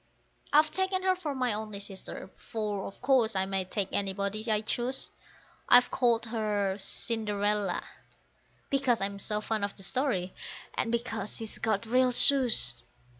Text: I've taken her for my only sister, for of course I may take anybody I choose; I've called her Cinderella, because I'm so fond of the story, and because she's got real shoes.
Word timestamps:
I've 0.51 0.71
taken 0.71 1.03
her 1.03 1.15
for 1.15 1.35
my 1.35 1.53
only 1.53 1.79
sister, 1.79 2.31
for 2.35 2.85
of 2.87 3.03
course 3.03 3.35
I 3.35 3.45
may 3.45 3.65
take 3.65 3.89
anybody 3.91 4.49
I 4.51 4.61
choose; 4.61 5.11
I've 5.69 5.91
called 5.91 6.25
her 6.25 6.75
Cinderella, 6.79 7.83
because 8.71 8.99
I'm 8.99 9.19
so 9.19 9.41
fond 9.41 9.63
of 9.63 9.75
the 9.75 9.83
story, 9.83 10.33
and 10.73 10.91
because 10.91 11.35
she's 11.37 11.59
got 11.59 11.85
real 11.85 12.11
shoes. 12.11 12.81